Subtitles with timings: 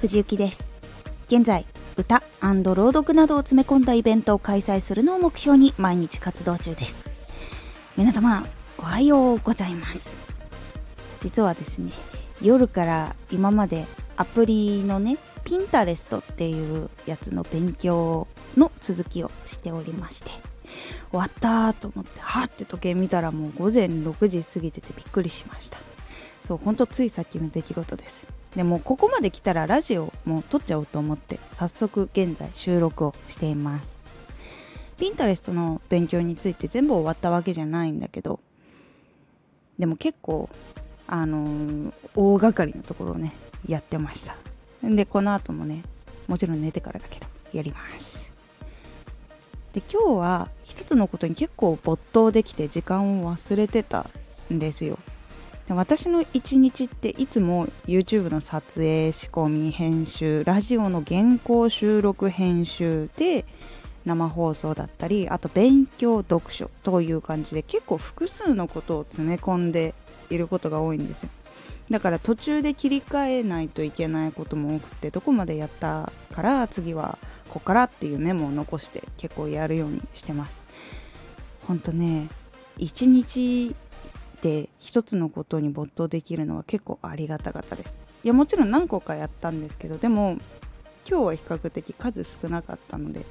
[0.00, 0.72] 藤幸です。
[1.26, 1.66] 現在
[1.98, 7.10] 歌朗読などを詰め込んだイベントを開催するのを目標に毎日活動中です。
[7.98, 8.46] 皆様
[8.78, 10.16] おはようございます。
[11.20, 11.92] 実はですね
[12.40, 13.84] 夜から今まで
[14.16, 18.26] アプリのねピンタレストっていうやつの勉強
[18.56, 20.30] の続きをしておりまして
[21.10, 25.78] 終わったと思ってはって時計見たらもう午前6時過ぎててびっくりしました。
[26.40, 28.39] そうほんとついさっきの出来事です。
[28.56, 33.96] でもここまで来たらラジオも撮っちゃおうと思って早速現在収録をしています。
[34.98, 38.38] ピンタレストの勉強について全部終わったわけじゃないんだけど
[39.78, 40.50] でも結構
[41.06, 43.32] あのー、大掛かりなところをね
[43.66, 44.36] やってました。
[44.82, 45.84] でこの後もね
[46.26, 48.32] もちろん寝てからだけどやります。
[49.72, 54.06] で今日は一つのことに結構没頭できて時間を忘れてた
[54.52, 54.98] んですよ。
[55.74, 63.44] 私の一日っていつも YouTube の撮影仕込み編集ラジオの原稿収録編集で
[64.04, 69.94] 生放送だったりあと勉強読書という感じで結構複数のことを詰め込んで
[70.28, 71.30] いることが多いんですよ。
[71.88, 77.16] だから途中で切り替えないといけないことも多くてどこまでやったから次は
[77.48, 80.58] ここからっていうメモを残して結構やるようにしてます。
[81.68, 82.28] ほんとね
[82.76, 83.76] 一日
[84.42, 87.96] で一つのことに没頭できるのは結構ありがたかったです。
[88.24, 90.36] いやもちろん何個かやったんですけどでも
[91.08, 93.24] 今日は比較的数少なかったので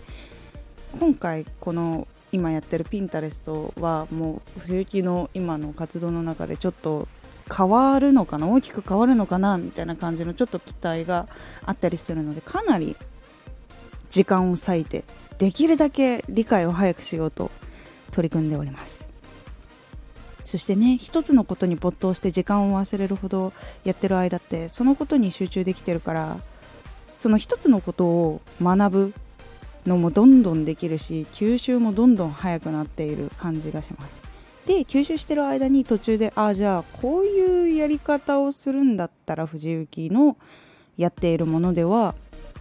[1.00, 7.08] 今回この今やってるピンタレストはもう藤雪の今の活動の中でちょっと
[7.56, 11.28] 変わるのかな大きく変わるのかなみたいな感じのちょっと期待が
[11.66, 12.96] あったりするのでかなり
[14.10, 15.04] 時間を割いて
[15.38, 17.52] できるだけ理解を早くしようと
[18.12, 19.09] 取り組んでおります。
[20.50, 26.40] そしてね一つのことに没頭して時間を忘れるほどやってる間ってそのことに集中できてるから
[27.16, 29.14] その一つのことを学ぶ
[29.86, 34.20] のもどんどんできるし吸収もどんどん早くなっている感じがします。
[34.66, 40.36] で吸収してる間に途中でああじゃあこういうやり方をするんだったら藤雪の
[40.98, 42.16] やっているものでは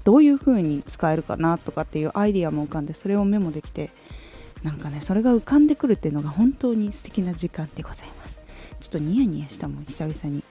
[0.05, 3.91] どういう風に使えるかなとかっていうアイディアも浮かんでそれをメモできて
[4.63, 8.41] なんかねそれが浮かんでくるっていうのが本当に素敵な時間でございます。
[8.81, 10.43] ちょっとニヤニヤしたもん久々に。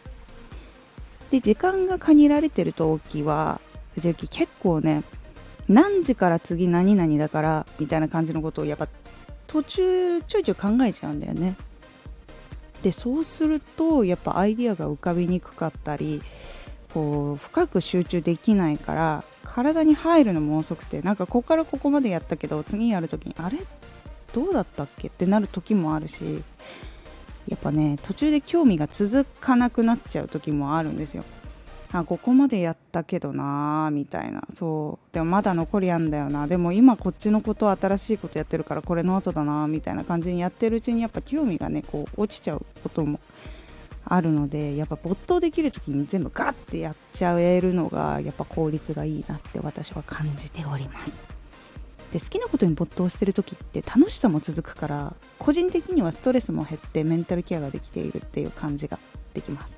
[1.32, 3.60] で時間が限られてる時は
[3.96, 5.04] 藤雪結構ね
[5.68, 8.88] 何時から次何々だからみたいな感じのことをやっぱ
[9.46, 11.56] 途中ちょいちょい考えちゃうんだよね。
[12.84, 16.22] でそうするとやっぱアイディアが浮かびにくかったり
[16.94, 23.58] こう深く集中できないから体に入るのも遅くてなんかここからここまでやったけど次やる時にあれ？
[24.34, 25.08] どうだったっけ？
[25.08, 26.44] ってなる時もあるし
[27.48, 31.24] やっぱね途中で興味が続かなくなっちゃう時もあるんですよ。
[31.94, 34.44] あここまでやったけどなーみたいな。
[34.54, 35.14] そう。
[35.14, 36.46] でもまだ残りあんだよな。
[36.46, 43.22] でも今こっちのこと新しいことやってるからこれの後だなみたいな感じにやってるうちにやっぱ興味がねこう落ちちゃうことも
[44.10, 51.18] あるのでやっぱ没頭できる時に全部ガッてやっちゃえるのがやっぱ効率がいいなって私は感じております。
[52.12, 58.98] で好きなことに没頭してる時って楽しさも続くから個人的にはストレスも減ってメンタルケアができているっていう感じが
[59.34, 59.78] できます。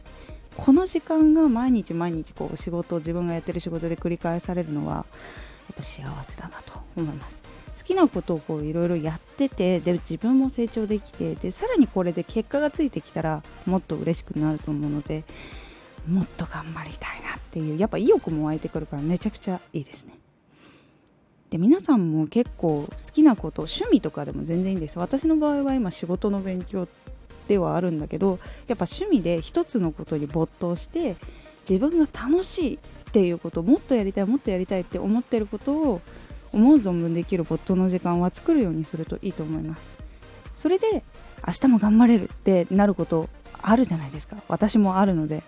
[0.55, 5.03] この時間が毎日毎日こう仕事自分がやってる仕事で繰り返されるのはや
[5.73, 7.41] っぱ幸せだなと思います。
[7.79, 15.23] 好きなことをこういろいろやっててで自分も成長できてでさらにこれで結果がついてきたらもっと嬉しくなると思うので
[16.05, 20.13] もっと頑張りたいなっていうやっぱ意欲も湧いてくるからめちゃくちゃいいですね。
[21.49, 24.99] で皆さんも結構好きなこと趣味とかでも全然いいんです。
[24.99, 26.87] 私の場合は今仕事の勉強
[27.47, 31.15] ではあるんだけどやっぱ趣味で一つのことに没頭して
[31.67, 36.01] 自分が楽しいっていうことをもっとやりたいもっとやりたいって思ってることを
[36.51, 39.91] 思う存分できる没頭の時間は作るようにするといいと思います。
[40.55, 41.03] それで
[41.47, 43.29] 明日も頑張れるってなること
[43.61, 44.37] あるじゃないですか。
[44.47, 45.43] 私もあるので。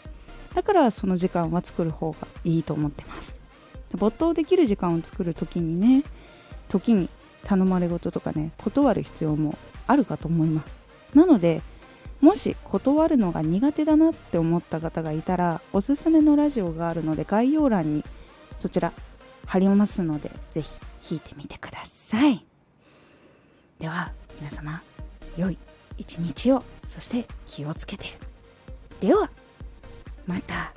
[0.54, 3.40] だからその時間は作る方がいいと思ってます。
[3.94, 6.04] 没頭できる時間を作る時にね
[6.70, 7.10] 時に
[7.44, 10.74] 頼まれ事とかね断る必要もあるかと思います。
[11.14, 11.62] なので
[12.22, 18.06] もし断るのが苦手だなって思った方がいたらおすすめのラジオがあるので概要欄に
[18.58, 18.94] そちら
[19.52, 20.78] 貼りますのでぜひ
[21.10, 22.46] 弾いてみてください。
[23.80, 24.82] では皆様
[25.36, 25.58] 良い
[25.98, 28.06] 一日をそして気をつけて。
[29.02, 29.30] では
[30.26, 30.72] また。